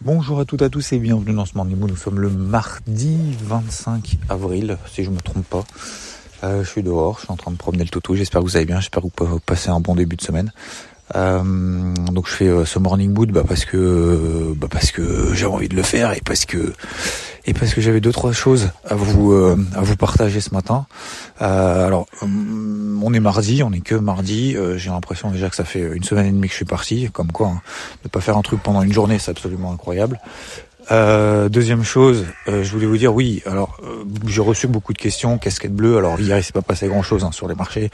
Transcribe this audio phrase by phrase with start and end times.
[0.00, 1.76] Bonjour à toutes et à tous et bienvenue dans ce Morning.
[1.76, 5.64] Nous sommes le mardi 25 avril, si je me trompe pas.
[6.44, 8.14] Euh, je suis dehors, je suis en train de promener le toto.
[8.14, 10.52] J'espère que vous allez bien, j'espère que vous passez un bon début de semaine.
[11.16, 11.42] Euh,
[12.12, 15.68] donc je fais euh, ce morning mood bah parce que bah parce que j'ai envie
[15.68, 16.74] de le faire et parce que
[17.48, 20.86] et parce que j'avais deux trois choses à vous à vous partager ce matin.
[21.40, 24.54] alors on est mardi, on est que mardi.
[24.76, 27.32] j'ai l'impression déjà que ça fait une semaine et demie que je suis parti, comme
[27.32, 27.62] quoi hein,
[28.04, 30.20] ne pas faire un truc pendant une journée c'est absolument incroyable.
[30.90, 33.42] Euh, deuxième chose, euh, je voulais vous dire oui.
[33.44, 35.36] Alors, euh, j'ai reçu beaucoup de questions.
[35.38, 35.98] Casquette bleue.
[35.98, 37.90] Alors hier, il s'est pas passé grand chose hein, sur les marchés.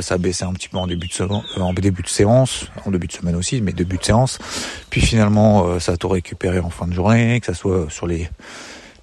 [0.00, 3.06] ça a baissé un petit peu en début de en début de séance, en début
[3.06, 4.38] de semaine aussi, mais début de séance.
[4.90, 8.28] Puis finalement, ça a tout récupéré en fin de journée, que ça soit sur les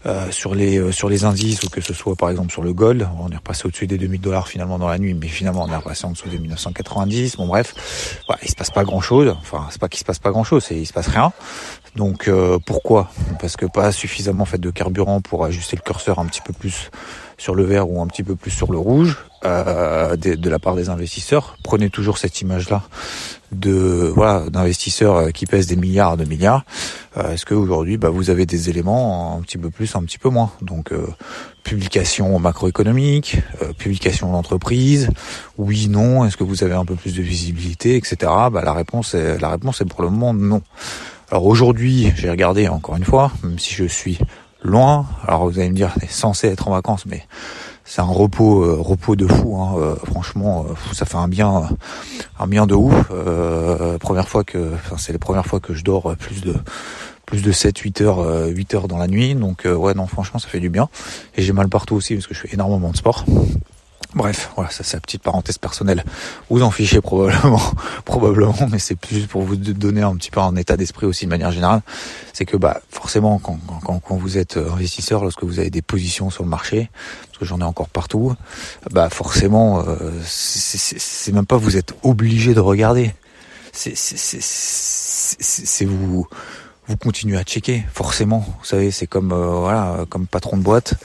[0.06, 2.74] euh, sur les euh, sur les indices ou que ce soit par exemple sur le
[2.74, 5.72] gold, on est repassé au-dessus des 2000 dollars finalement dans la nuit, mais finalement on
[5.72, 7.38] est repassé en dessous des 1990.
[7.38, 9.34] Bon bref, voilà, il se passe pas grand-chose.
[9.40, 11.32] Enfin, c'est pas qu'il se passe pas grand-chose, c'est il se passe rien.
[11.96, 13.12] Donc euh, pourquoi?
[13.40, 16.90] Parce que pas suffisamment fait de carburant pour ajuster le curseur un petit peu plus
[17.38, 20.76] sur le vert ou un petit peu plus sur le rouge euh, de, la part
[20.76, 21.58] des investisseurs.
[21.64, 22.84] Prenez toujours cette image-là
[23.52, 26.64] de voilà d'investisseurs euh, qui pèsent des milliards de milliards.
[27.18, 30.30] Euh, Est-ce qu'aujourd'hui, bah, vous avez des éléments un petit peu plus, un petit peu
[30.30, 30.52] moins?
[30.62, 31.06] Donc euh,
[31.64, 35.10] publication macroéconomique, euh, publication d'entreprise,
[35.58, 36.26] oui, non.
[36.26, 38.16] Est-ce que vous avez un peu plus de visibilité, etc.
[38.52, 40.62] Bah, la réponse est la réponse est pour le moment non.
[41.34, 44.20] Alors aujourd'hui, j'ai regardé encore une fois, même si je suis
[44.62, 45.08] loin.
[45.28, 47.26] Alors vous allez me dire, c'est censé être en vacances, mais
[47.86, 49.58] c'est un repos, euh, repos de fou.
[49.58, 49.74] Hein.
[49.80, 51.68] Euh, franchement, euh, ça fait un bien,
[52.40, 52.94] un bien de ouf.
[54.00, 56.54] première fois que, c'est la première fois que je dors plus de
[57.26, 60.50] plus de 7 8 heures 8 heures dans la nuit donc ouais non franchement ça
[60.50, 60.90] fait du bien
[61.36, 63.26] et j'ai mal partout aussi parce que je fais énormément de sport
[64.16, 66.04] Bref, voilà, ça c'est la petite parenthèse personnelle.
[66.50, 67.62] Vous en fichez probablement,
[68.06, 71.30] probablement, mais c'est plus pour vous donner un petit peu un état d'esprit aussi de
[71.30, 71.82] manière générale.
[72.32, 76.30] C'est que bah forcément quand, quand, quand, vous êtes investisseur, lorsque vous avez des positions
[76.30, 76.90] sur le marché,
[77.28, 78.36] parce que j'en ai encore partout,
[78.92, 83.14] bah forcément euh, c'est même pas vous êtes obligé de regarder.
[83.72, 86.28] C'est vous
[86.88, 88.40] vous continuez à checker, forcément.
[88.60, 90.96] Vous savez, c'est comme euh, voilà, comme patron de boîte,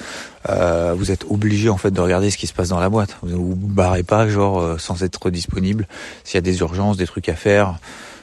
[0.49, 3.17] euh, vous êtes obligé en fait de regarder ce qui se passe dans la boîte.
[3.23, 5.87] Vous vous barrez pas genre euh, sans être disponible
[6.25, 7.77] s'il y a des urgences, des trucs à faire,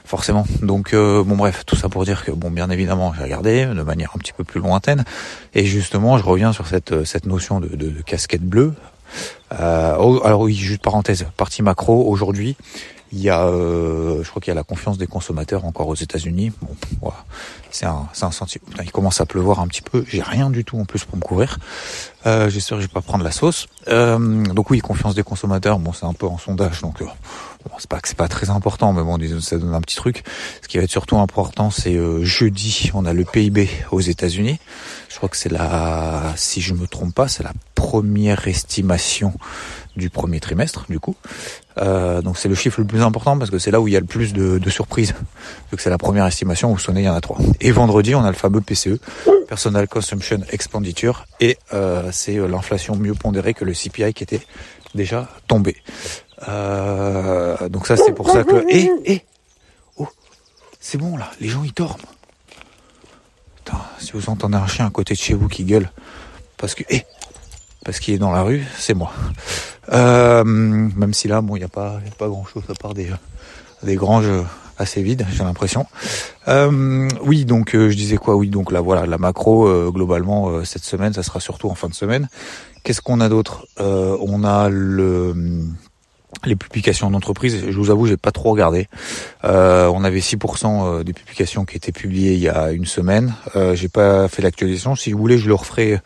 [0.04, 0.46] forcément.
[0.62, 4.12] Donc bon bref, tout ça pour dire que bon bien évidemment j'ai regardé de manière
[4.16, 5.06] un petit peu plus lointaine
[5.54, 8.74] et justement je reviens sur cette cette notion de, de, de casquette bleue.
[9.50, 12.58] alors oui, juste parenthèse, partie macro aujourd'hui.
[13.12, 15.96] Il y a, euh, je crois qu'il y a la confiance des consommateurs encore aux
[15.96, 16.52] États-Unis.
[16.62, 17.24] Bon, voilà.
[17.72, 18.66] c'est un, c'est un sentiment.
[18.84, 20.04] il commence à pleuvoir un petit peu.
[20.08, 21.58] J'ai rien du tout en plus pour me couvrir.
[22.26, 23.68] Euh, J'espère que je vais pas prendre la sauce.
[23.88, 25.80] Euh, donc oui, confiance des consommateurs.
[25.80, 28.50] Bon, c'est un peu en sondage, donc euh, bon, c'est pas que c'est pas très
[28.50, 30.24] important, mais bon, ça donne un petit truc.
[30.62, 34.60] Ce qui va être surtout important, c'est euh, jeudi, on a le PIB aux États-Unis.
[35.16, 39.32] Je crois que c'est la, si je me trompe pas, c'est la première estimation
[39.96, 41.16] du premier trimestre, du coup.
[41.78, 43.96] Euh, donc c'est le chiffre le plus important parce que c'est là où il y
[43.96, 45.14] a le plus de, surprises.
[45.72, 47.38] Vu que c'est la première estimation, vous sonnez, il y en a trois.
[47.62, 49.00] Et vendredi, on a le fameux PCE,
[49.48, 54.42] Personal Consumption Expenditure, et euh, c'est euh, l'inflation mieux pondérée que le CPI qui était
[54.96, 55.78] déjà tombé.
[56.46, 58.66] Donc ça c'est pour ça que...
[58.70, 59.22] Eh, eh
[59.96, 60.10] Oh
[60.82, 62.02] C'est bon là, les gens ils dorment.
[64.00, 65.90] Si vous entendez un chien à côté de chez vous qui gueule,
[66.58, 66.84] parce que...
[66.90, 67.04] Eh
[67.84, 69.14] parce qu'il est dans la rue, c'est moi.
[69.94, 72.74] Euh, même si là, bon, il n'y a pas, y a pas grand chose à
[72.74, 73.12] part des,
[73.84, 74.26] des granges
[74.78, 75.86] assez vides, j'ai l'impression.
[76.48, 78.36] Euh, oui, donc euh, je disais quoi?
[78.36, 81.76] Oui, donc là, voilà, la macro euh, globalement euh, cette semaine, ça sera surtout en
[81.76, 82.28] fin de semaine.
[82.84, 83.68] Qu'est-ce qu'on a d'autre?
[83.78, 85.34] On a le
[86.46, 88.88] les publications d'entreprise, je vous avoue, j'ai pas trop regardé.
[89.44, 93.34] Euh, on avait 6% des publications qui étaient publiées il y a une semaine.
[93.56, 94.96] Euh, j'ai pas fait l'actualisation.
[94.96, 96.00] Si vous voulez, je le referai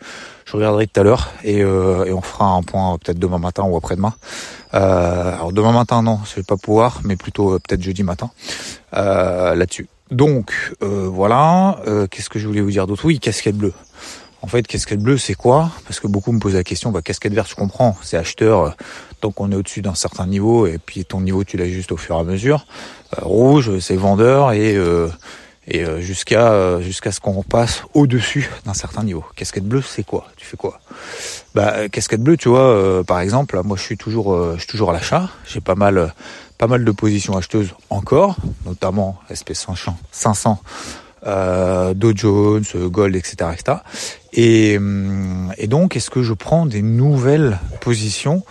[0.50, 3.62] je regarderai tout à l'heure et, euh, et, on fera un point peut-être demain matin
[3.62, 4.14] ou après-demain.
[4.74, 8.30] Euh, alors demain matin non, je vais pas pouvoir, mais plutôt euh, peut-être jeudi matin
[8.96, 9.88] euh, là-dessus.
[10.10, 11.78] Donc euh, voilà,
[12.10, 13.04] qu'est-ce que je voulais vous dire d'autre?
[13.04, 13.72] Oui, casquette bleue.
[14.42, 15.70] En fait, casquette bleue, c'est quoi?
[15.84, 18.76] Parce que beaucoup me posent la question, bah, casquette verte, je comprends, c'est acheteur,
[19.20, 22.16] tant qu'on est au-dessus d'un certain niveau, et puis ton niveau, tu l'ajustes au fur
[22.16, 22.66] et à mesure.
[23.18, 24.76] rouge, c'est vendeur, et
[25.70, 29.24] et euh, jusqu'à euh, jusqu'à ce qu'on passe au-dessus d'un certain niveau.
[29.36, 30.26] Casquette bleue, c'est quoi?
[30.36, 30.80] Tu fais quoi?
[31.54, 34.92] Bah casquette bleue, tu vois, euh, par exemple, moi je suis toujours je toujours à
[34.92, 35.28] l'achat.
[35.46, 36.12] J'ai pas mal
[36.58, 40.60] pas mal de positions acheteuses encore, notamment SP500, 500,
[41.26, 43.78] euh, Dow Jones, Gold, etc., etc.
[44.32, 48.44] Et, hum, et donc, est-ce que je prends des nouvelles positions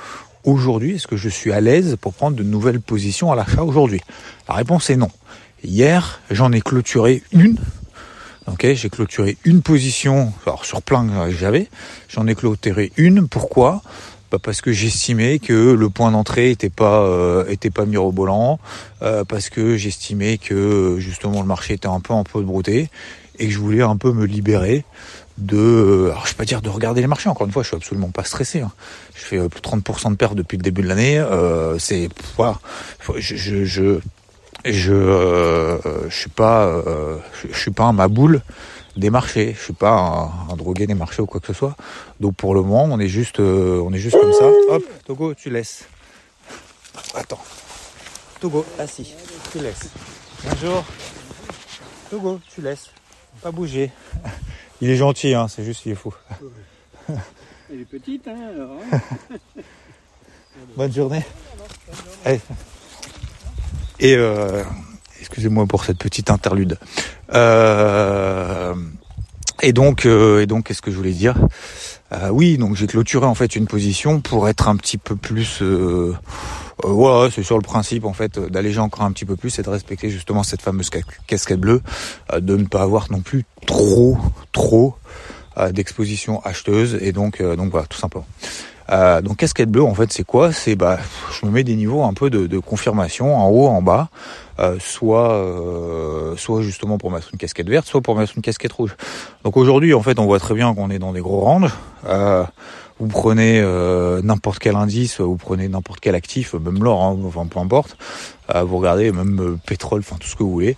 [0.44, 0.95] aujourd'hui?
[0.95, 4.01] Est-ce que je suis à l'aise pour prendre de nouvelles positions à l'achat aujourd'hui?
[4.48, 5.12] La réponse est non.
[5.63, 7.57] Hier, j'en ai clôturé une
[8.51, 11.69] Ok, j'ai clôturé une position, alors sur plein que j'avais,
[12.07, 13.27] j'en ai clôturé une.
[13.27, 13.83] Pourquoi?
[14.31, 18.59] Bah parce que j'estimais que le point d'entrée était pas euh, était pas mirobolant,
[19.01, 22.89] euh, parce que j'estimais que justement le marché était un peu un peu brouté
[23.39, 24.85] et que je voulais un peu me libérer
[25.39, 27.69] de euh, alors je vais pas dire de regarder les marchés encore une fois je
[27.69, 28.71] suis absolument pas stressé hein.
[29.15, 32.59] je fais plus de 30% de perte depuis le début de l'année euh, c'est voilà
[33.15, 33.99] je je je
[34.65, 35.77] je, euh,
[36.09, 36.69] je suis pas
[37.41, 38.41] je, suis pas un maboule
[38.97, 39.53] des marchés.
[39.57, 41.75] Je suis pas un, drogué des marchés ou quoi que ce soit.
[42.19, 44.50] Donc pour le moment on est juste on est juste comme ça.
[44.69, 45.86] Hop Togo tu laisses.
[47.15, 47.44] Attends.
[48.39, 49.13] Togo assis.
[49.51, 49.89] Tu laisses.
[50.44, 50.83] Bonjour.
[52.09, 52.89] Togo tu laisses.
[53.41, 53.91] Pas bouger.
[54.81, 56.13] Il est gentil, hein, c'est juste qu'il est fou.
[57.71, 58.77] Elle est petite, hein, alors.
[58.91, 59.00] Hein.
[60.77, 61.24] Bonne journée.
[64.00, 64.63] Et euh,
[65.19, 66.77] excusez-moi pour cette petite interlude.
[67.33, 68.74] Euh,
[69.62, 71.36] et donc, euh, et donc, qu'est-ce que je voulais dire?
[72.31, 75.62] Oui, donc j'ai clôturé en fait une position pour être un petit peu plus.
[75.62, 79.69] ouais, c'est sur le principe en fait d'alléger encore un petit peu plus et de
[79.69, 80.89] respecter justement cette fameuse
[81.27, 81.83] casquette bleue,
[82.36, 84.18] de ne pas avoir non plus trop,
[84.54, 84.95] trop
[85.71, 88.25] d'exposition acheteuse et donc, donc voilà, tout simplement.
[88.91, 90.51] Euh, donc casquette bleue en fait c'est quoi?
[90.51, 90.97] C'est bah
[91.31, 94.09] je me mets des niveaux un peu de, de confirmation en haut, en bas,
[94.57, 98.73] euh, soit euh, soit justement pour mettre une casquette verte, soit pour mettre une casquette
[98.73, 98.95] rouge.
[99.44, 101.73] Donc aujourd'hui en fait on voit très bien qu'on est dans des gros ranges.
[102.07, 102.44] Euh,
[103.00, 103.62] vous prenez
[104.23, 107.95] n'importe quel indice, vous prenez n'importe quel actif, même l'or, hein, enfin peu importe.
[108.53, 110.75] vous regardez même pétrole, enfin tout ce que vous voulez.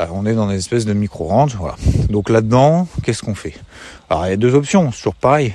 [0.00, 1.56] Euh, on est dans une espèce de micro-range.
[1.56, 1.76] Voilà.
[2.08, 3.54] Donc là-dedans, qu'est-ce qu'on fait?
[4.08, 5.54] Alors il y a deux options, toujours pareil.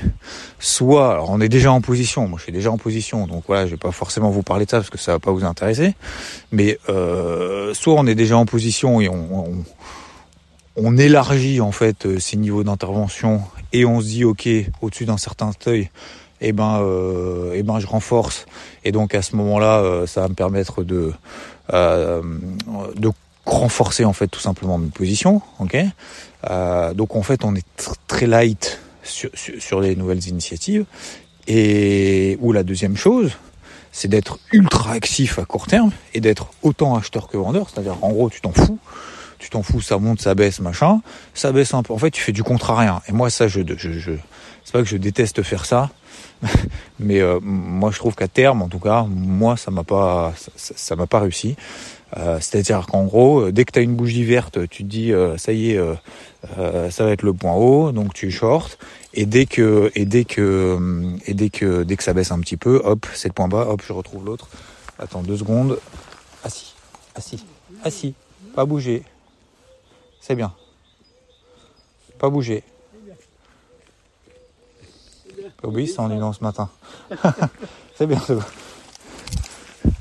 [0.60, 3.66] Soit, alors on est déjà en position, moi je suis déjà en position, donc voilà,
[3.66, 5.94] je vais pas forcément vous parler de ça parce que ça va pas vous intéresser.
[6.51, 12.38] Mais euh, soit on est déjà en position et on, élargit en fait euh, ces
[12.38, 13.42] niveaux d'intervention
[13.74, 14.48] et on se dit ok,
[14.81, 15.90] au-dessus d'un certain seuil,
[16.42, 18.45] eh ben, euh, eh ben je renforce
[18.83, 21.13] et donc à ce moment-là, ça va me permettre de
[21.74, 22.22] euh,
[22.95, 23.12] de
[23.47, 25.41] renforcer en fait tout simplement notre position.
[25.59, 25.75] Ok,
[26.49, 27.65] euh, donc en fait on est
[28.07, 30.85] très light sur, sur, les nouvelles initiatives.
[31.47, 33.31] Et ou la deuxième chose,
[33.94, 37.69] c'est d'être ultra actif à court terme et d'être autant acheteur que vendeur.
[37.69, 38.79] C'est-à-dire en gros tu t'en fous,
[39.39, 41.01] tu t'en fous, ça monte, ça baisse, machin,
[41.33, 41.94] ça baisse un peu.
[41.94, 43.01] En fait tu fais du contrariant.
[43.07, 44.11] Et moi ça je, je, je
[44.65, 45.89] c'est pas que je déteste faire ça,
[46.99, 50.95] mais euh, moi je trouve qu'à terme en tout cas moi ça m'a pas ça
[50.97, 51.55] m'a pas réussi
[52.15, 55.12] euh, c'est-à-dire qu'en gros, euh, dès que tu as une bougie verte, tu te dis
[55.12, 55.80] euh, ça y est,
[56.89, 58.77] ça va être le point haut, donc tu short.
[59.13, 62.57] Et dès que et dès que et dès que dès que ça baisse un petit
[62.57, 64.48] peu, hop, c'est le point bas, hop, je retrouve l'autre.
[65.00, 65.80] Attends deux secondes.
[66.44, 66.74] Assis,
[67.15, 67.44] assis,
[67.83, 68.13] assis,
[68.56, 69.04] pas bouger.
[70.21, 70.54] C'est bien.
[72.18, 72.63] Pas bouger.
[75.88, 76.69] Ça en dit non ce matin.
[77.95, 78.21] c'est bien.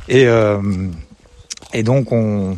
[0.09, 0.61] Et euh,
[1.77, 2.57] et donc on,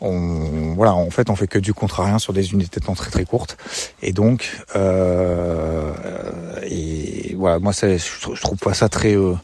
[0.00, 3.10] on, voilà, en fait, on fait que du contrarien sur des unités de temps très
[3.10, 3.56] très courtes.
[4.02, 5.92] Et donc, euh,
[6.64, 9.34] et voilà, moi, je, trouve pas ça très euh,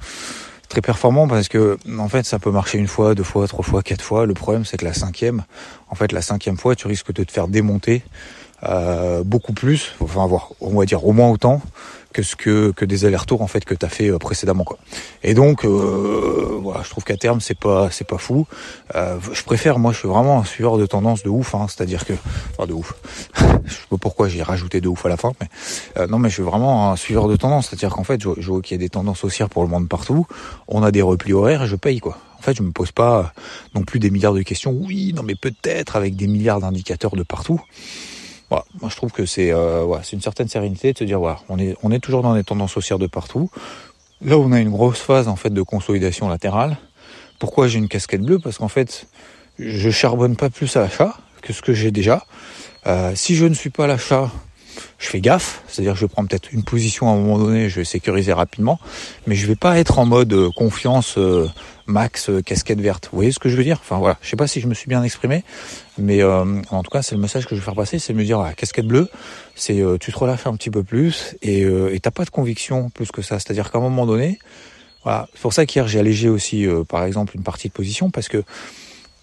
[0.68, 3.82] très performant parce que en fait, ça peut marcher une fois, deux fois, trois fois,
[3.82, 4.26] quatre fois.
[4.26, 5.44] Le problème, c'est que la cinquième,
[5.88, 8.02] en fait, la cinquième fois, tu risques de te faire démonter
[8.66, 11.60] euh, beaucoup plus, enfin, avoir, on va dire au moins autant
[12.14, 14.78] que ce que, que des allers-retours en fait que tu as fait euh, précédemment quoi.
[15.22, 18.46] Et donc euh, voilà, je trouve qu'à terme c'est pas c'est pas fou.
[18.94, 22.06] Euh, je préfère moi je suis vraiment un suiveur de tendance de ouf hein, c'est-à-dire
[22.06, 22.14] que
[22.52, 22.94] enfin de ouf.
[23.64, 25.48] je sais pas pourquoi j'ai rajouté de ouf à la fin mais
[25.98, 28.48] euh, non mais je suis vraiment un suiveur de tendance, c'est-à-dire qu'en fait je, je
[28.48, 30.26] vois qu'il y a des tendances haussières pour le monde partout,
[30.68, 32.16] on a des replis horaires et je paye quoi.
[32.38, 33.32] En fait, je me pose pas
[33.74, 34.70] non plus des milliards de questions.
[34.70, 37.58] Oui, non mais peut-être avec des milliards d'indicateurs de partout
[38.80, 41.76] moi je trouve que c'est euh, c'est une certaine sérénité de se dire on est
[41.82, 43.50] on est toujours dans des tendances haussières de partout.
[44.24, 46.76] Là, on a une grosse phase en fait de consolidation latérale.
[47.38, 48.38] Pourquoi j'ai une casquette bleue?
[48.38, 49.06] Parce qu'en fait,
[49.58, 52.24] je charbonne pas plus à l'achat que ce que j'ai déjà.
[52.86, 54.30] Euh, si je ne suis pas à l'achat,
[54.98, 57.84] je fais gaffe, c'est-à-dire je prends peut-être une position à un moment donné, je vais
[57.84, 58.78] sécuriser rapidement,
[59.26, 61.48] mais je vais pas être en mode euh, confiance euh,
[61.86, 63.08] max euh, casquette verte.
[63.10, 63.78] Vous voyez ce que je veux dire?
[63.80, 65.44] Enfin voilà, je sais pas si je me suis bien exprimé,
[65.98, 68.24] mais en tout cas c'est le message que je veux faire passer, c'est de me
[68.24, 69.08] dire casquette bleue,
[69.54, 73.10] c'est tu te relâches un petit peu plus et et t'as pas de conviction plus
[73.10, 73.38] que ça.
[73.38, 74.38] C'est-à-dire qu'à un moment donné,
[75.02, 78.28] voilà, c'est pour ça qu'hier j'ai allégé aussi par exemple une partie de position parce
[78.28, 78.42] que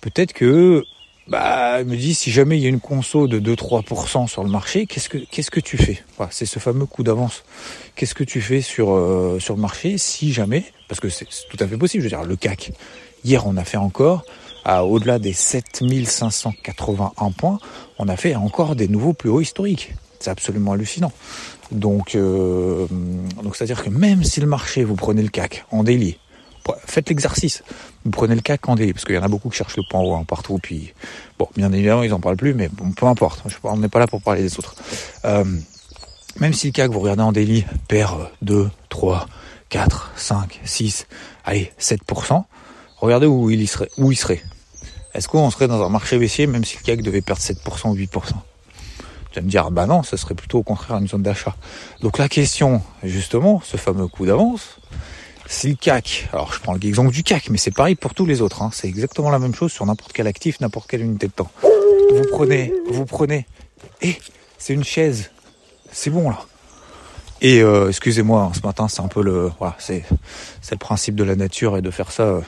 [0.01, 0.83] peut-être que
[1.31, 4.85] bah, me dit si jamais il y a une conso de 2-3% sur le marché,
[4.85, 6.03] qu'est-ce que que tu fais?
[6.29, 7.45] C'est ce fameux coup d'avance.
[7.95, 11.55] Qu'est-ce que tu fais sur euh, sur le marché si jamais, parce que c'est tout
[11.61, 12.03] à fait possible.
[12.03, 12.73] Je veux dire, le CAC
[13.23, 14.25] hier on a fait encore
[14.65, 17.59] à au-delà des 7581 points,
[17.97, 19.93] on a fait encore des nouveaux plus hauts historiques.
[20.19, 21.13] C'est absolument hallucinant.
[21.71, 22.87] Donc, euh,
[23.41, 26.17] donc c'est-à-dire que même si le marché, vous prenez le CAC en daily,
[26.85, 27.63] faites l'exercice.
[28.05, 30.01] Vous prenez le en daily, parce qu'il y en a beaucoup qui cherchent le point
[30.01, 30.59] haut partout.
[31.37, 33.43] Bon, bien évidemment, ils en parlent plus, mais peu importe.
[33.63, 34.75] on n'est pas là pour parler des autres.
[35.25, 35.43] Euh,
[36.39, 39.27] même si le CAC, vous regardez en daily, perd 2, 3,
[39.69, 41.07] 4, 5, 6,
[41.45, 42.43] allez, 7%,
[42.97, 44.41] regardez où il, serait.
[45.13, 47.95] Est-ce qu'on serait dans un marché baissier même si le CAC devait perdre 7% ou
[47.95, 48.33] 8%
[49.31, 51.55] tu vas me dire, bah non, ce serait plutôt au contraire une zone d'achat.
[52.01, 54.77] Donc la question, justement, ce fameux coup d'avance,
[55.51, 58.41] si le CAC, alors je prends l'exemple du CAC, mais c'est pareil pour tous les
[58.41, 61.33] autres, hein, c'est exactement la même chose sur n'importe quel actif, n'importe quelle unité de
[61.33, 61.51] temps.
[61.61, 63.45] Vous prenez, vous prenez,
[64.01, 64.15] et
[64.57, 65.29] c'est une chaise,
[65.91, 66.39] c'est bon là.
[67.41, 70.05] Et euh, excusez-moi, hein, ce matin c'est un peu le, voilà, c'est
[70.61, 72.39] c'est le principe de la nature et de faire ça,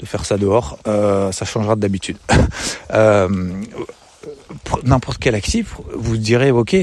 [0.00, 0.78] de faire ça dehors.
[0.88, 2.16] Euh, ça changera d'habitude.
[2.92, 3.28] euh,
[4.82, 6.76] n'importe quel actif, vous direz ok,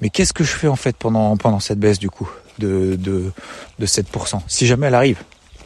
[0.00, 2.30] mais qu'est-ce que je fais en fait pendant cette baisse du coup?
[2.58, 3.32] De de,
[3.78, 5.22] de 7% Si jamais elle arrive,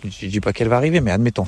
[0.09, 1.47] je dis pas qu'elle va arriver, mais admettons.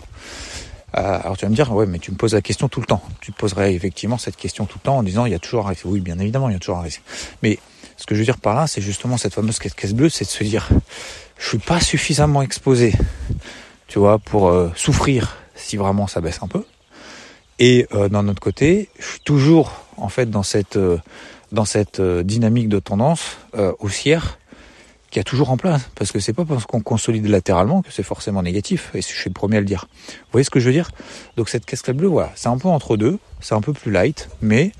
[0.96, 2.86] Euh, alors tu vas me dire ouais, mais tu me poses la question tout le
[2.86, 3.02] temps.
[3.20, 5.70] Tu poserais effectivement cette question tout le temps en disant il y a toujours un
[5.70, 5.84] risque.
[5.86, 7.02] Oui, bien évidemment, il y a toujours un risque.
[7.42, 7.58] Mais
[7.96, 10.30] ce que je veux dire par là, c'est justement cette fameuse caisse bleue, c'est de
[10.30, 10.68] se dire
[11.38, 12.92] je suis pas suffisamment exposé,
[13.88, 16.64] tu vois, pour euh, souffrir si vraiment ça baisse un peu.
[17.58, 20.78] Et euh, d'un autre côté, je suis toujours en fait dans cette
[21.52, 23.36] dans cette dynamique de tendance
[23.78, 24.38] haussière
[25.12, 25.90] qui est toujours en place.
[25.94, 28.90] Parce que c'est pas parce qu'on consolide latéralement que c'est forcément négatif.
[28.94, 29.86] Et je suis le premier à le dire.
[30.08, 30.90] Vous voyez ce que je veux dire?
[31.36, 34.30] Donc cette casquette bleue, voilà, c'est un peu entre deux, c'est un peu plus light,
[34.40, 34.72] mais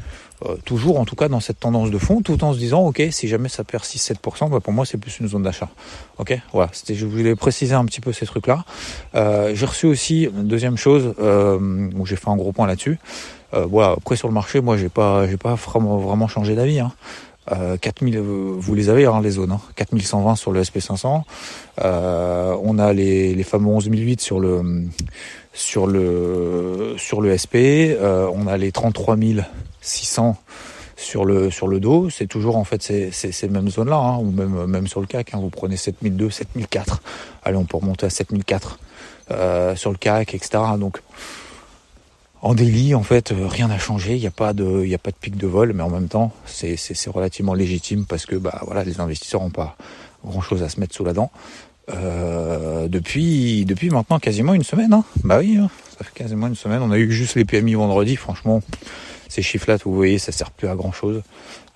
[0.47, 3.03] euh, toujours en tout cas dans cette tendance de fond, tout en se disant ok
[3.11, 5.69] si jamais ça perd 6-7%, bah pour moi c'est plus une zone d'achat.
[6.19, 8.65] Ok, voilà, c'était je voulais préciser un petit peu ces trucs là.
[9.15, 12.99] Euh, j'ai reçu aussi une deuxième chose euh, où j'ai fait un gros point là-dessus.
[13.55, 16.81] Euh, voilà, après sur le marché, moi j'ai pas j'ai pas vraiment vraiment changé d'avis.
[16.81, 16.93] Hein.
[17.51, 19.61] Euh, 4000, vous les avez hein, les zones, hein.
[19.75, 21.23] 4120 sur le SP500.
[21.83, 24.85] Euh, on a les, les fameux 11008 sur le
[25.53, 27.57] sur le sur le SP.
[27.99, 30.37] Euh, on a les 33600
[30.97, 32.11] sur le sur le dos.
[32.11, 35.01] C'est toujours en fait ces, ces, ces mêmes zones là, hein, ou même même sur
[35.01, 35.35] le CAC.
[35.35, 37.03] Hein, vous prenez 7002, 7004.
[37.43, 38.79] Allez, on peut remonter à 7004
[39.33, 40.63] euh, sur le CAC, etc.
[40.79, 41.03] Donc
[42.43, 44.17] en délit, en fait, euh, rien n'a changé.
[44.17, 46.33] Il n'y a pas de, a pas de pic de vol, mais en même temps,
[46.45, 49.77] c'est, relativement légitime parce que, bah, voilà, les investisseurs n'ont pas
[50.25, 51.31] grand chose à se mettre sous la dent.
[51.91, 55.05] Euh, depuis, depuis maintenant quasiment une semaine, hein.
[55.25, 55.71] Bah oui, hein.
[55.97, 56.83] ça fait quasiment une semaine.
[56.83, 58.17] On a eu juste les PMI vendredi.
[58.17, 58.61] Franchement,
[59.29, 61.23] ces chiffres-là, vous voyez, ça sert plus à grand chose.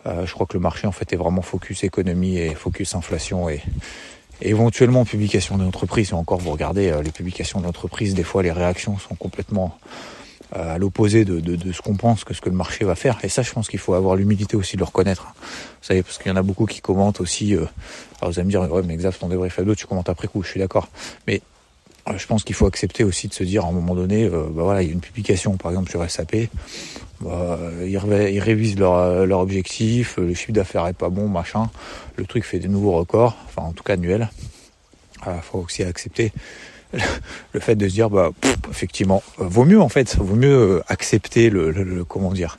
[0.07, 3.49] Euh, je crois que le marché, en fait, est vraiment focus économie et focus inflation
[3.49, 3.63] et,
[4.43, 6.11] éventuellement publication d'entreprise.
[6.11, 10.16] Et encore, vous regardez les publications d'entreprise, des fois, les réactions sont complètement euh,
[10.53, 13.19] à l'opposé de, de, de, ce qu'on pense que ce que le marché va faire.
[13.23, 15.35] Et ça, je pense qu'il faut avoir l'humilité aussi de le reconnaître.
[15.35, 17.55] Vous savez, parce qu'il y en a beaucoup qui commentent aussi.
[17.55, 17.65] Euh,
[18.21, 20.29] alors vous allez me dire, ouais, mais exact, ton débrief à deux, tu commentes après
[20.29, 20.43] coup.
[20.43, 20.89] Je suis d'accord.
[21.27, 21.41] Mais
[22.09, 24.45] euh, je pense qu'il faut accepter aussi de se dire à un moment donné, euh,
[24.51, 26.49] bah voilà, il y a une publication, par exemple sur SAP.
[27.21, 31.71] Bah, ils, révisent leur, leur objectif, le chiffre d'affaires est pas bon, machin.
[32.17, 34.29] Le truc fait des nouveaux records, enfin en tout cas annuels.
[35.27, 36.31] Il faut aussi accepter
[37.53, 38.31] le fait de se dire bah
[38.71, 42.59] effectivement euh, vaut mieux en fait vaut mieux euh, accepter le, le, comment dire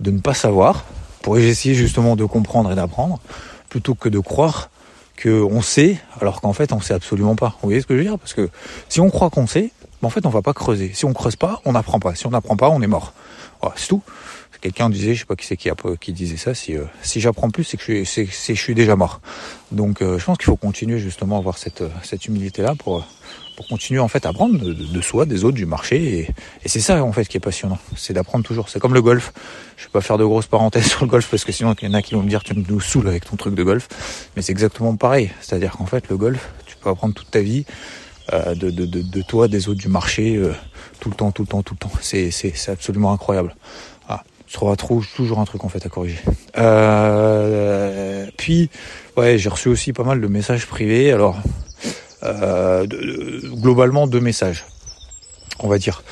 [0.00, 0.84] de ne pas savoir
[1.22, 3.20] pour essayer justement de comprendre et d'apprendre
[3.68, 4.70] plutôt que de croire
[5.16, 7.56] que on sait alors qu'en fait on sait absolument pas.
[7.60, 8.18] Vous voyez ce que je veux dire?
[8.18, 8.48] Parce que
[8.88, 10.92] si on croit qu'on sait en fait on va pas creuser.
[10.94, 12.14] Si on creuse pas on n'apprend pas.
[12.14, 13.12] Si on n'apprend pas on est mort.
[13.76, 14.02] C'est tout.
[14.60, 15.70] Quelqu'un disait je sais pas qui c'est qui,
[16.00, 18.74] qui disait ça si euh, si j'apprends plus c'est que je suis c'est, je suis
[18.74, 19.20] déjà mort.
[19.72, 23.04] Donc je pense qu'il faut continuer justement à avoir cette cette humilité là pour
[23.58, 26.20] pour continuer en fait à apprendre de, soi, des autres, du marché.
[26.20, 26.20] Et,
[26.64, 28.68] et c'est ça en fait qui est passionnant, c'est d'apprendre toujours.
[28.68, 29.32] C'est comme le golf.
[29.76, 31.90] Je vais pas faire de grosses parenthèses sur le golf parce que sinon il y
[31.90, 33.88] en a qui vont me dire tu nous saoules avec ton truc de golf.
[34.36, 35.32] Mais c'est exactement pareil.
[35.40, 37.64] C'est-à-dire qu'en fait le golf, tu peux apprendre toute ta vie
[38.32, 40.54] euh, de, de, de, de, toi, des autres, du marché, euh,
[41.00, 41.90] tout le temps, tout le temps, tout le temps.
[42.00, 43.56] C'est absolument incroyable.
[44.08, 46.20] Ah, tu trouveras toujours un truc en fait à corriger.
[46.58, 48.70] Euh, puis,
[49.16, 51.10] ouais, j'ai reçu aussi pas mal de messages privés.
[51.10, 51.36] Alors,
[52.22, 54.64] euh, globalement deux messages.
[55.60, 56.02] On va dire.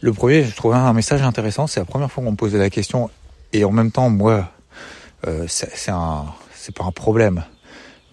[0.00, 1.66] Le premier, je trouvais un message intéressant.
[1.66, 3.10] C'est la première fois qu'on me posait la question,
[3.52, 4.50] et en même temps, moi,
[5.26, 7.44] euh, c'est pas un problème,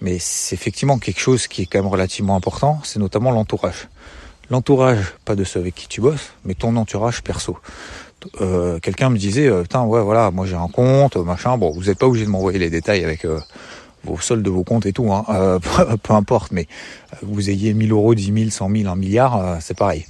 [0.01, 2.79] mais c'est effectivement quelque chose qui est quand même relativement important.
[2.83, 3.89] C'est notamment l'entourage.
[4.50, 7.57] L'entourage, pas de ceux avec qui tu bosses, mais ton entourage perso.
[8.41, 11.57] Euh, quelqu'un me disait, euh, putain, ouais, voilà, moi j'ai un compte, machin.
[11.57, 13.25] Bon, vous n'êtes pas obligé de m'envoyer les détails avec
[14.03, 15.60] vos soldes de vos comptes et tout, hein, euh,
[16.03, 19.77] peu, importe, mais que vous ayez 1000 euros, 10 000, 100 000, 1 milliard, c'est
[19.77, 20.05] pareil.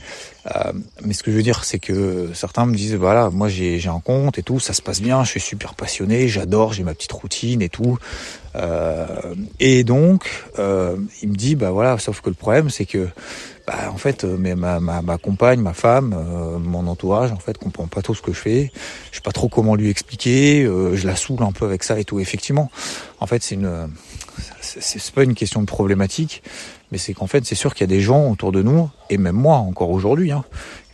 [1.05, 3.99] mais ce que je veux dire, c'est que certains me disent, voilà, moi j'ai un
[3.99, 7.11] compte et tout, ça se passe bien, je suis super passionné, j'adore, j'ai ma petite
[7.11, 7.97] routine et tout.
[9.59, 13.07] et donc, il me dit, bah voilà, sauf que le problème, c'est que
[13.65, 17.37] bah, en fait, euh, mais ma, ma, ma, compagne, ma femme, euh, mon entourage, en
[17.37, 18.71] fait, comprend pas trop ce que je fais.
[19.11, 20.63] Je sais pas trop comment lui expliquer.
[20.63, 22.19] Euh, je la saoule un peu avec ça et tout.
[22.19, 22.69] Effectivement,
[23.21, 23.89] en fait, c'est une,
[24.59, 26.43] c'est pas une question de problématique,
[26.91, 29.17] mais c'est qu'en fait, c'est sûr qu'il y a des gens autour de nous, et
[29.17, 30.43] même moi encore aujourd'hui, hein,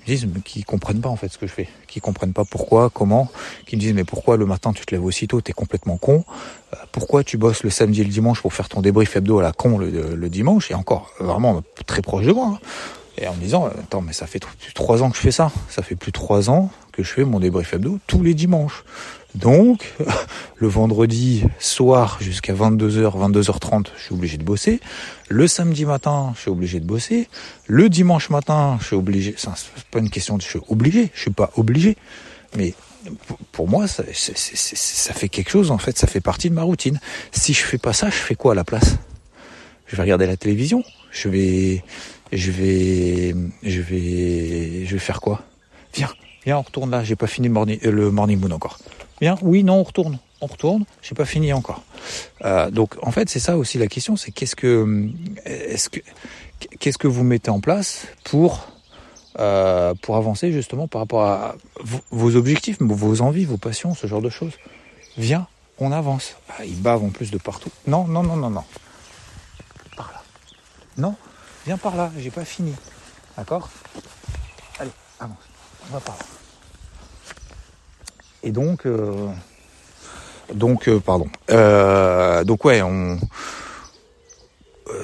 [0.09, 3.29] disent qui comprennent pas en fait ce que je fais, qui comprennent pas pourquoi, comment,
[3.65, 6.25] qui me disent mais pourquoi le matin tu te lèves aussitôt, t'es complètement con,
[6.73, 9.43] euh, pourquoi tu bosses le samedi et le dimanche pour faire ton débrief hebdo à
[9.43, 10.71] la con le, dimanche?
[10.71, 12.53] Et encore vraiment très proche de moi.
[12.55, 12.59] Hein.
[13.21, 15.51] Et en me disant attends mais ça fait plus trois ans que je fais ça,
[15.69, 18.83] ça fait plus de trois ans que je fais mon débrief hebdo tous les dimanches.
[19.35, 19.93] Donc,
[20.55, 24.79] le vendredi soir jusqu'à 22h, 22h30, je suis obligé de bosser.
[25.27, 27.29] Le samedi matin, je suis obligé de bosser.
[27.67, 29.35] Le dimanche matin, je suis obligé.
[29.37, 31.11] C'est pas une question de je suis obligé.
[31.13, 31.95] Je suis pas obligé.
[32.57, 32.73] Mais
[33.51, 35.97] pour moi, ça, ça, fait quelque chose en fait.
[35.97, 36.99] Ça fait partie de ma routine.
[37.31, 38.97] Si je fais pas ça, je fais quoi à la place?
[39.85, 40.83] Je vais regarder la télévision.
[41.11, 41.83] Je vais,
[42.31, 45.41] je vais, je vais, je vais faire quoi?
[45.93, 46.09] Viens,
[46.45, 47.03] viens, on retourne là.
[47.03, 48.77] J'ai pas fini le morning, euh, le morning moon encore.
[49.21, 50.19] Bien, oui, non, on retourne.
[50.41, 50.85] On retourne.
[51.01, 51.83] J'ai pas fini encore.
[52.45, 55.09] Euh, donc, en fait, c'est ça aussi la question, c'est qu'est-ce que,
[55.45, 55.99] est-ce que,
[56.79, 58.71] qu'est-ce que vous mettez en place pour
[59.37, 61.55] euh, pour avancer justement par rapport à
[62.11, 64.53] vos objectifs, vos envies, vos passions, ce genre de choses?
[65.17, 65.47] Viens,
[65.79, 66.35] on avance.
[66.49, 67.71] Ah, ils bavent en plus de partout.
[67.87, 68.63] Non, non, non, non, non.
[69.97, 70.21] Par là.
[70.97, 71.15] Non,
[71.65, 72.11] viens par là.
[72.17, 72.73] J'ai pas fini.
[73.37, 73.69] D'accord
[74.79, 75.37] Allez, avance.
[75.89, 76.25] On va par là.
[78.43, 79.27] Et donc, euh,
[80.53, 81.27] donc, euh, pardon.
[81.51, 83.19] Euh, donc ouais, on,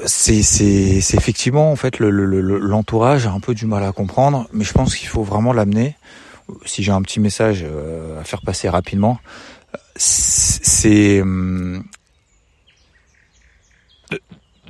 [0.05, 4.47] c'est, c'est, c'est effectivement en fait le, l'entourage a un peu du mal à comprendre,
[4.53, 5.95] mais je pense qu'il faut vraiment l'amener.
[6.65, 7.65] Si j'ai un petit message
[8.19, 9.17] à faire passer rapidement,
[9.95, 11.23] c'est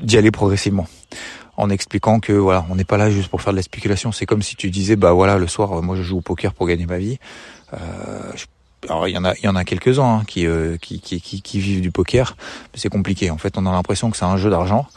[0.02, 0.88] d'y aller progressivement
[1.58, 4.12] en expliquant que voilà, on n'est pas là juste pour faire de la spéculation.
[4.12, 6.68] C'est comme si tu disais bah voilà, le soir, moi je joue au poker pour
[6.68, 7.20] gagner ma vie.
[7.74, 7.78] Euh,
[8.36, 8.46] je
[8.90, 11.20] alors il y en a, il y en a quelques-uns hein, qui, euh, qui, qui,
[11.20, 12.36] qui, vivent du poker,
[12.74, 13.32] mais c'est compliqué.
[13.32, 14.88] En fait, on a l'impression que c'est un jeu d'argent,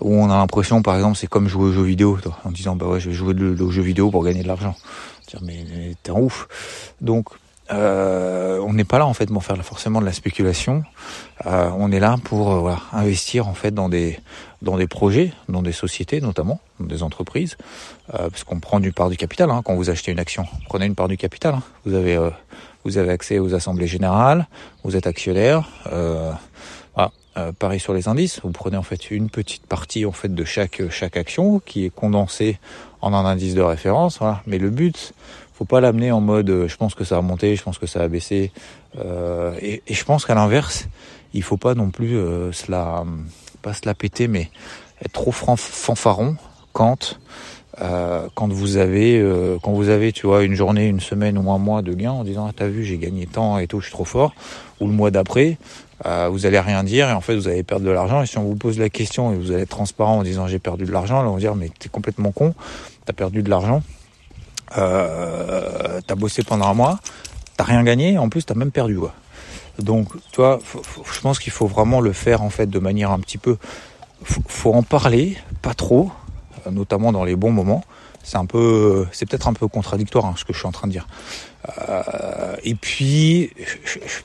[0.00, 2.76] où on a l'impression, par exemple, c'est comme jouer aux jeux vidéo, toi, en disant
[2.76, 4.74] bah ouais, je vais jouer aux jeux vidéo pour gagner de l'argent.
[5.42, 6.48] Mais, mais t'es un ouf.
[7.00, 7.28] Donc
[7.72, 10.84] euh, on n'est pas là en fait pour faire forcément de la spéculation.
[11.46, 14.18] Euh, on est là pour euh, voilà, investir en fait dans des
[14.62, 17.56] dans des projets, dans des sociétés notamment, dans des entreprises,
[18.14, 20.46] euh, parce qu'on prend du part du capital hein, quand vous achetez une action.
[20.68, 21.54] Prenez une part du capital.
[21.54, 21.62] Hein.
[21.84, 22.30] Vous avez euh,
[22.84, 24.46] vous avez accès aux assemblées générales,
[24.84, 25.68] vous êtes actionnaire.
[26.94, 27.52] Voilà.
[27.58, 30.80] pareil sur les indices, vous prenez en fait une petite partie en fait de chaque
[30.88, 32.58] chaque action qui est condensée
[33.02, 34.18] en un indice de référence.
[34.20, 34.40] Voilà.
[34.46, 35.12] Mais le but
[35.56, 37.86] faut pas l'amener en mode euh, je pense que ça va monter, je pense que
[37.86, 38.52] ça va baisser.
[38.98, 40.86] Euh, et, et, je pense qu'à l'inverse,
[41.32, 43.04] il faut pas non plus euh, se la,
[43.62, 44.50] pas se la péter, mais
[45.02, 46.36] être trop fanfaron
[46.72, 47.18] quand
[47.82, 51.50] euh, quand vous avez euh, quand vous avez tu vois une journée, une semaine ou
[51.50, 53.86] un mois de gain en disant ah, t'as vu j'ai gagné tant et tout, je
[53.86, 54.34] suis trop fort.
[54.80, 55.58] Ou le mois d'après,
[56.06, 58.22] euh, vous allez rien dire et en fait vous allez perdre de l'argent.
[58.22, 60.58] Et si on vous pose la question et vous allez être transparent en disant j'ai
[60.58, 62.54] perdu de l'argent, là on va dire mais t'es complètement con,
[63.04, 63.82] t'as perdu de l'argent
[64.76, 67.00] euh, t'as bossé pendant un mois,
[67.56, 68.98] t'as rien gagné, en plus t'as même perdu.
[68.98, 69.14] Quoi.
[69.78, 70.58] Donc, toi,
[71.12, 73.56] je pense qu'il faut vraiment le faire en fait de manière un petit peu.
[74.22, 76.10] Faut, en parler, pas trop,
[76.66, 77.84] euh, notamment dans les bons moments.
[78.22, 80.88] C'est un peu, c'est peut-être un peu contradictoire hein, ce que je suis en train
[80.88, 81.06] de dire.
[81.88, 83.52] Euh, et puis,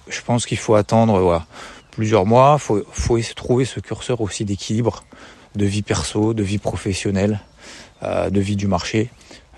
[0.09, 1.43] je, pense qu'il faut attendre
[1.91, 2.57] plusieurs mois.
[2.57, 5.03] Faut, faut trouver ce curseur aussi d'équilibre
[5.55, 7.39] de vie perso, de vie professionnelle,
[8.03, 9.09] euh, de vie du marché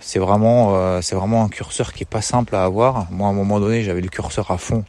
[0.03, 3.09] c'est vraiment, euh, c'est vraiment un curseur qui est pas simple à avoir.
[3.09, 4.83] Moi, à un moment donné, j'avais le curseur à fond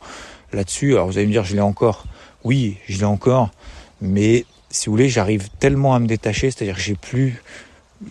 [0.52, 0.94] là-dessus.
[0.94, 2.04] Alors vous allez me dire, je l'ai encore.
[2.42, 3.50] Oui, je l'ai encore.
[4.00, 7.40] Mais si vous voulez, j'arrive tellement à me détacher, c'est-à-dire que j'ai plus,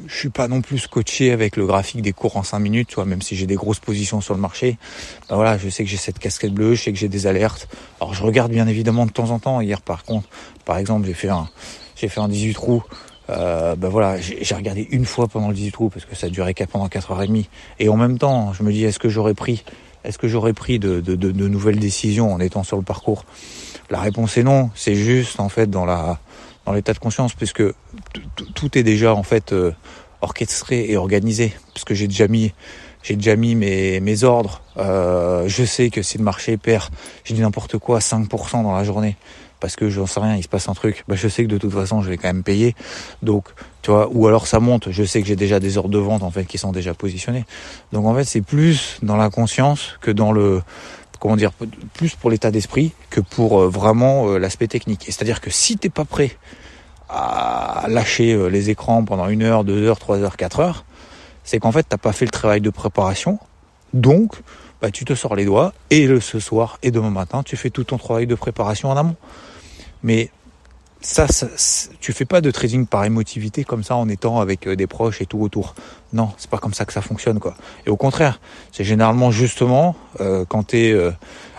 [0.07, 3.03] je suis pas non plus scotché avec le graphique des cours en 5 minutes, tu
[3.03, 4.77] même si j'ai des grosses positions sur le marché.
[5.29, 7.67] Ben voilà, je sais que j'ai cette casquette bleue, je sais que j'ai des alertes.
[7.99, 9.59] Alors je regarde bien évidemment de temps en temps.
[9.59, 10.29] Hier, par contre,
[10.63, 11.49] par exemple, j'ai fait un,
[11.97, 12.83] j'ai fait un 18 trous
[13.29, 16.53] euh, ben voilà, j'ai regardé une fois pendant le 18 trous parce que ça durait
[16.69, 17.45] pendant 4h30.
[17.79, 19.63] Et en même temps, je me dis, est-ce que j'aurais pris,
[20.03, 23.25] est-ce que j'aurais pris de, de, de, de, nouvelles décisions en étant sur le parcours?
[23.89, 24.69] La réponse est non.
[24.75, 26.19] C'est juste en fait dans la
[26.65, 27.63] dans l'état de conscience puisque
[28.55, 29.71] tout est déjà en fait euh,
[30.21, 32.53] orchestré et organisé puisque j'ai déjà mis
[33.03, 36.89] j'ai déjà mis mes, mes ordres, euh, je sais que si le marché perd,
[37.25, 39.17] j'ai dit n'importe quoi, 5% dans la journée,
[39.63, 41.57] parce que j'en sais rien, il se passe un truc, bah je sais que de
[41.57, 42.75] toute façon je vais quand même payer.
[43.21, 43.45] Donc,
[43.81, 46.21] tu vois, ou alors ça monte, je sais que j'ai déjà des ordres de vente
[46.21, 47.45] en fait qui sont déjà positionnés.
[47.93, 50.61] Donc en fait, c'est plus dans la conscience que dans le
[51.21, 51.51] comment dire
[51.93, 55.05] plus pour l'état d'esprit que pour euh, vraiment euh, l'aspect technique.
[55.05, 56.31] C'est-à-dire que si t'es pas prêt
[57.07, 60.83] à lâcher euh, les écrans pendant une heure, deux heures, trois heures, quatre heures,
[61.45, 63.39] c'est qu'en fait t'as pas fait le travail de préparation.
[63.93, 64.33] Donc,
[64.81, 67.69] bah, tu te sors les doigts et le ce soir et demain matin, tu fais
[67.69, 69.15] tout ton travail de préparation en amont.
[70.03, 70.29] Mais
[71.03, 71.47] ça, ça
[71.99, 75.21] tu fais pas de trading par émotivité comme ça en étant avec euh, des proches
[75.21, 75.75] et tout autour.
[76.13, 77.55] Non, c'est pas comme ça que ça fonctionne quoi.
[77.85, 78.39] Et au contraire,
[78.71, 81.11] c'est généralement justement euh, quand tu es euh,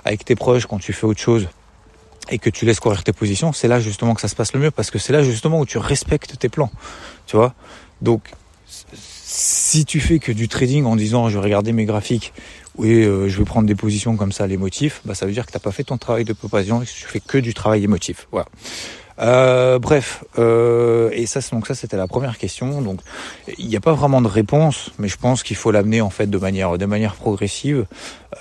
[0.05, 1.49] avec tes proches, quand tu fais autre chose
[2.31, 4.61] et que tu laisses courir tes positions, c'est là justement que ça se passe le
[4.61, 6.71] mieux parce que c'est là justement où tu respectes tes plans.
[7.27, 7.55] Tu vois
[8.01, 8.31] Donc
[8.67, 12.33] si tu fais que du trading en disant je vais regarder mes graphiques
[12.77, 15.47] oui, euh, je vais prendre des positions comme ça, les motifs, bah, ça veut dire
[15.47, 17.85] que t'as pas fait ton travail de préparation et que tu fais que du travail
[17.85, 18.27] émotif.
[18.33, 18.47] Voilà.
[19.21, 22.83] Euh, bref, euh, et ça, donc ça, c'était la première question.
[22.83, 23.01] Donc,
[23.59, 26.27] il n'y a pas vraiment de réponse, mais je pense qu'il faut l'amener en fait
[26.27, 27.87] de manière, de manière progressive,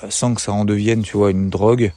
[0.04, 1.92] euh, sans que ça en devienne, tu vois, une drogue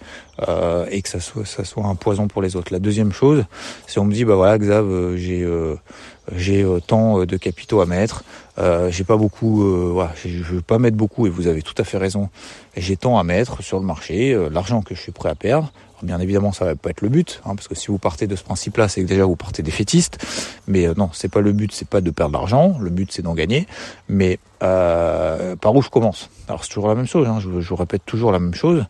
[0.46, 2.72] euh, et que ça soit, ça soit un poison pour les autres.
[2.72, 3.44] La deuxième chose,
[3.86, 5.46] c'est on me dit, bah voilà, Xav, j'ai
[6.34, 8.24] j'ai tant de capitaux à mettre,
[8.88, 11.98] j'ai pas beaucoup, voilà, je veux pas mettre beaucoup, et vous avez tout à fait
[11.98, 12.28] raison.
[12.76, 15.72] J'ai tant à mettre sur le marché, l'argent que je suis prêt à perdre.
[16.02, 18.36] Bien évidemment, ça va pas être le but, hein, parce que si vous partez de
[18.36, 20.18] ce principe-là, c'est que déjà vous partez défaitiste.
[20.66, 22.76] Mais euh, non, c'est pas le but, c'est pas de perdre de l'argent.
[22.80, 23.66] Le but, c'est d'en gagner.
[24.08, 26.30] Mais euh, par où je commence?
[26.48, 27.26] Alors c'est toujours la même chose.
[27.28, 28.86] Hein, je, je, vous répète toujours la même chose.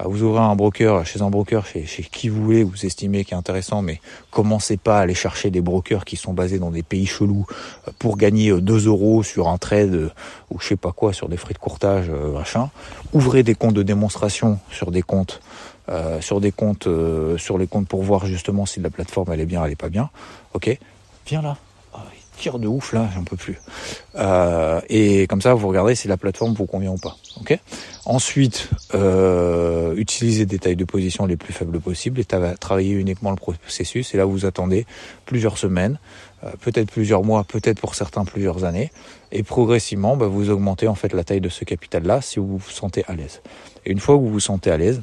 [0.00, 3.24] Euh, vous ouvrez un broker chez un broker, chez, chez qui vous voulez, vous estimez
[3.24, 6.70] qui est intéressant, mais commencez pas à aller chercher des brokers qui sont basés dans
[6.70, 7.44] des pays chelous
[7.86, 10.10] euh, pour gagner 2 euros sur un trade
[10.50, 12.70] ou je sais pas quoi sur des frais de courtage, machin.
[13.12, 15.40] Ouvrez des comptes de démonstration sur des comptes
[15.90, 19.40] euh, sur des comptes, euh, sur les comptes pour voir justement si la plateforme elle
[19.40, 20.10] est bien, elle est pas bien.
[20.54, 20.78] Ok,
[21.26, 21.56] viens là.
[21.92, 23.58] Oh, il tire de ouf là, j'en peux plus.
[24.14, 27.16] Euh, et comme ça, vous regardez si la plateforme vous convient ou pas.
[27.40, 27.58] Ok.
[28.04, 28.70] Ensuite,
[29.96, 34.14] utilisez des tailles de position les plus faibles possibles et travailler uniquement le processus.
[34.14, 34.86] Et là, vous attendez
[35.26, 35.98] plusieurs semaines,
[36.60, 38.90] peut-être plusieurs mois, peut-être pour certains plusieurs années.
[39.32, 42.70] Et progressivement, bah, vous augmentez en fait la taille de ce capital-là si vous vous
[42.70, 43.42] sentez à l'aise.
[43.84, 45.02] Et une fois que vous vous sentez à l'aise,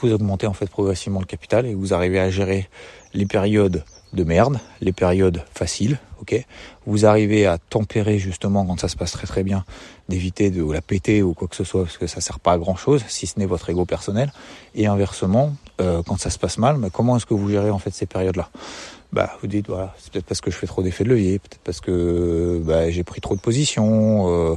[0.00, 2.68] vous augmentez en fait progressivement le capital et vous arrivez à gérer
[3.14, 6.44] les périodes de merde, les périodes faciles, ok.
[6.86, 9.64] Vous arrivez à tempérer justement quand ça se passe très très bien,
[10.08, 12.58] d'éviter de la péter ou quoi que ce soit parce que ça sert pas à
[12.58, 14.32] grand chose si ce n'est votre ego personnel.
[14.74, 17.78] Et inversement, euh, quand ça se passe mal, mais comment est-ce que vous gérez en
[17.78, 18.48] fait ces périodes-là?
[19.12, 21.60] Bah, vous dites voilà, c'est peut-être parce que je fais trop d'effets de levier, peut-être
[21.62, 24.28] parce que bah, j'ai pris trop de positions.
[24.28, 24.56] Euh,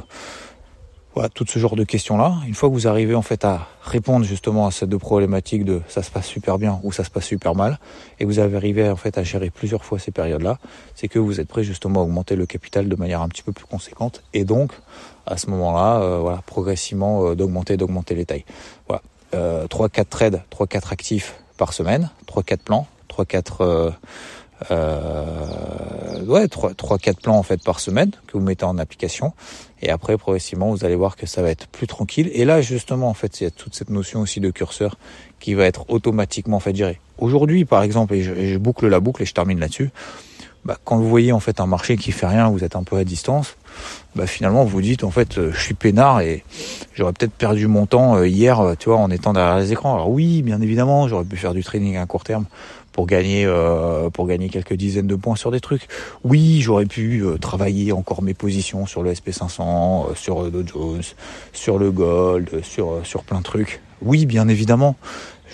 [1.14, 2.36] voilà, tout ce genre de questions-là.
[2.48, 5.82] Une fois que vous arrivez en fait à répondre justement à ces deux problématiques de
[5.88, 7.80] ça se passe super bien ou ça se passe super mal,
[8.20, 10.60] et vous avez arrivé en fait à gérer plusieurs fois ces périodes-là,
[10.96, 13.52] c'est que vous êtes prêt justement à augmenter le capital de manière un petit peu
[13.52, 14.72] plus conséquente, et donc
[15.26, 18.46] à ce moment-là, euh, voilà, progressivement euh, d'augmenter, d'augmenter les tailles.
[18.88, 19.02] Voilà,
[19.34, 23.94] euh, 3-4 trades, 3-4 actifs par semaine, 3-4 plans, 3-4
[24.72, 29.34] euh, ouais, 3, 3 4 plans en fait par semaine que vous mettez en application
[29.82, 33.10] et après progressivement vous allez voir que ça va être plus tranquille et là justement
[33.10, 34.98] en fait il y a toute cette notion aussi de curseur
[35.40, 37.00] qui va être automatiquement en fait géré.
[37.18, 39.90] Aujourd'hui par exemple et je, boucle la boucle et je termine là-dessus.
[40.66, 42.98] Bah, quand vous voyez en fait un marché qui fait rien, vous êtes un peu
[42.98, 43.56] à distance,
[44.16, 46.44] bah, finalement vous dites en fait euh, je suis peinard et
[46.94, 49.94] j'aurais peut-être perdu mon temps euh, hier, euh, tu vois, en étant derrière les écrans.
[49.96, 52.46] Alors oui, bien évidemment, j'aurais pu faire du training à court terme
[52.92, 55.88] pour gagner euh, pour gagner quelques dizaines de points sur des trucs.
[56.24, 59.62] Oui, j'aurais pu euh, travailler encore mes positions sur le SP500,
[60.12, 61.04] euh, sur Dow Jones,
[61.54, 63.82] sur le Gold, sur sur plein de trucs.
[64.02, 64.96] Oui, bien évidemment.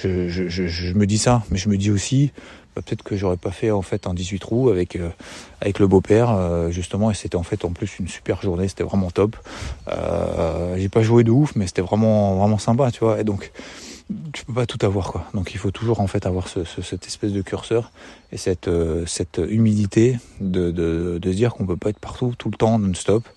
[0.02, 2.32] Je, je, je, je me dis ça, mais je me dis aussi
[2.76, 4.98] bah, peut-être que j'aurais pas fait en fait un 18 trous avec
[5.62, 9.10] avec le beau-père justement et c'était en fait en plus une super journée c'était vraiment
[9.10, 9.38] top
[9.88, 13.54] euh, j'ai pas joué de ouf mais c'était vraiment vraiment sympa tu vois et donc
[14.34, 15.26] tu peux pas tout avoir quoi.
[15.34, 17.92] Donc il faut toujours en fait avoir ce, ce, cette espèce de curseur
[18.32, 22.34] et cette euh, cette humilité de, de, de se dire qu'on peut pas être partout
[22.38, 23.28] tout le temps non-stop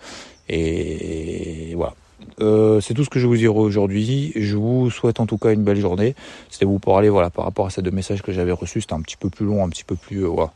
[0.49, 1.95] et, voilà.
[2.41, 4.33] Euh, c'est tout ce que je vous dire aujourd'hui.
[4.37, 6.15] Je vous souhaite en tout cas une belle journée.
[6.51, 8.81] C'était vous pour aller voilà par rapport à ces deux messages que j'avais reçus.
[8.81, 10.53] C'était un petit peu plus long, un petit peu plus euh, voilà,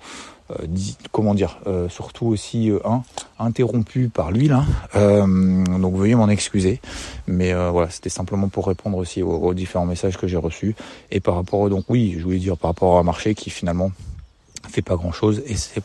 [1.11, 3.03] comment dire, euh, surtout aussi euh, un
[3.39, 4.65] interrompu par lui là.
[4.95, 6.81] donc veuillez m'en excuser,
[7.27, 10.75] mais voilà, c'était simplement pour répondre aussi aux, différents messages que j'ai reçus
[11.11, 13.91] et par rapport donc oui, je voulais dire par rapport à un marché qui finalement
[14.69, 15.83] fait pas grand chose et c'est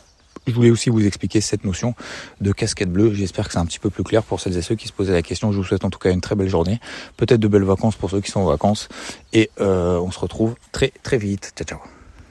[0.48, 1.94] je voulais aussi vous expliquer cette notion
[2.40, 3.12] de casquette bleue.
[3.12, 5.12] J'espère que c'est un petit peu plus clair pour celles et ceux qui se posaient
[5.12, 5.52] la question.
[5.52, 6.80] Je vous souhaite en tout cas une très belle journée,
[7.16, 8.88] peut-être de belles vacances pour ceux qui sont en vacances,
[9.32, 11.52] et euh, on se retrouve très très vite.
[11.56, 11.97] Ciao ciao.